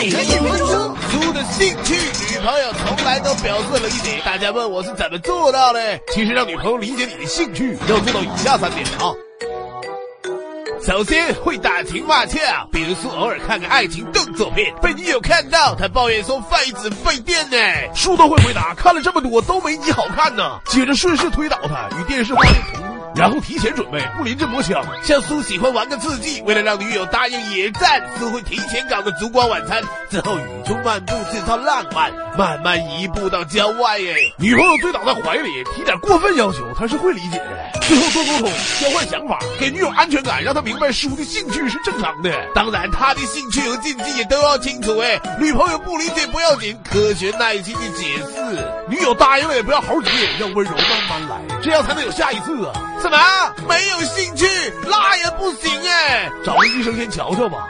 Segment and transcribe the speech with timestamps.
[0.00, 1.94] 每日一分钟，猪的兴趣，
[2.32, 4.18] 女朋友从来都表示了一点。
[4.24, 6.00] 大家问我是怎么做到的？
[6.10, 9.12] 其实让女朋友理解你的兴趣，要做到以下三点啊。
[10.82, 12.38] 首先会打情骂俏，
[12.72, 17.58] 比如说偶尔看个爱情动作片，被女友看到，她抱怨说费纸费电呢。
[17.94, 20.60] 书都会回答，看了这么多都没你好看呢。
[20.64, 22.99] 接着顺势推倒她，与电视画面同步。
[23.14, 24.84] 然后提前准备，不临阵磨枪。
[25.02, 34.14] 像苏喜欢玩个刺激，为了让女友答应野战，苏会提前搞个烛光晚餐，之后雨中漫步，制造浪漫，慢慢移步到郊外耶。
[34.38, 37.80] 女朋友醉倒在怀里，提点过分要求，他是会理解的。
[37.82, 38.50] 最后多沟通，
[38.80, 42.32] 交换想法，给女友安全感，让她明白叔的兴趣是正常的。
[42.54, 45.20] 当然，他的兴趣和禁忌也都要清楚哎。
[45.40, 48.64] 女朋友不理解不要紧，科学耐心的解释。
[48.88, 50.08] 女友答应了也不要猴急，
[50.38, 52.72] 要温柔慢慢来，这样才能有下一次啊。
[53.00, 53.18] 什么？
[53.66, 54.46] 没有兴趣，
[54.84, 56.30] 那也不行哎！
[56.44, 57.66] 找个医生先瞧瞧吧。